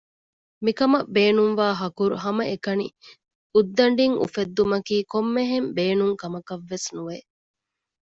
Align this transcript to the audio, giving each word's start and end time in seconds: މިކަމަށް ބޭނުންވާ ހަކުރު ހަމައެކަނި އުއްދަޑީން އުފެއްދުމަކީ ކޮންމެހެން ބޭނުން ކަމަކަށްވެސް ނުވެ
މިކަމަށް 0.65 1.09
ބޭނުންވާ 1.15 1.67
ހަކުރު 1.81 2.15
ހަމައެކަނި 2.23 2.87
އުއްދަޑީން 3.53 4.15
އުފެއްދުމަކީ 4.21 4.95
ކޮންމެހެން 5.11 5.67
ބޭނުން 5.77 6.15
ކަމަކަށްވެސް 6.21 6.87
ނުވެ 6.95 7.17